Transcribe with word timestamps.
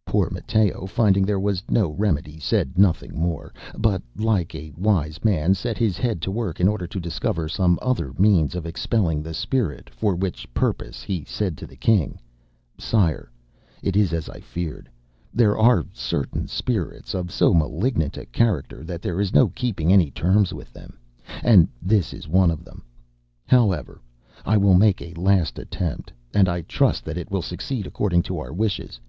ŌĆØ 0.00 0.04
Poor 0.04 0.28
Matteo 0.30 0.84
finding 0.86 1.24
there 1.24 1.40
was 1.40 1.62
no 1.70 1.88
remedy, 1.92 2.38
said 2.38 2.76
nothing 2.76 3.18
more, 3.18 3.50
but, 3.78 4.02
like 4.14 4.54
a 4.54 4.74
wise 4.76 5.24
man, 5.24 5.54
set 5.54 5.78
his 5.78 5.96
head 5.96 6.20
to 6.20 6.30
work 6.30 6.60
in 6.60 6.68
order 6.68 6.86
to 6.86 7.00
discover 7.00 7.48
some 7.48 7.78
other 7.80 8.12
means 8.18 8.54
of 8.54 8.66
expelling 8.66 9.22
the 9.22 9.32
spirit; 9.32 9.88
for 9.88 10.14
which 10.14 10.52
purpose 10.52 11.02
he 11.02 11.24
said 11.24 11.56
to 11.56 11.66
the 11.66 11.78
king, 11.78 12.18
ŌĆ£Sire, 12.78 13.28
it 13.82 13.96
is 13.96 14.12
as 14.12 14.28
I 14.28 14.38
feared: 14.40 14.90
there 15.32 15.56
are 15.56 15.86
certain 15.94 16.46
spirits 16.46 17.14
of 17.14 17.32
so 17.32 17.54
malignant 17.54 18.18
a 18.18 18.26
character 18.26 18.84
that 18.84 19.00
there 19.00 19.18
is 19.18 19.32
no 19.32 19.48
keeping 19.48 19.90
any 19.90 20.10
terms 20.10 20.52
with 20.52 20.74
them, 20.74 20.98
and 21.42 21.66
this 21.80 22.12
is 22.12 22.28
one 22.28 22.50
of 22.50 22.66
them. 22.66 22.82
However, 23.46 24.02
I 24.44 24.58
will 24.58 24.74
make 24.74 25.00
a 25.00 25.14
last 25.14 25.58
attempt, 25.58 26.12
and 26.34 26.50
I 26.50 26.60
trust 26.68 27.02
that 27.06 27.16
it 27.16 27.30
will 27.30 27.40
succeed 27.40 27.86
according 27.86 28.24
to 28.24 28.38
our 28.38 28.52
wishes. 28.52 29.00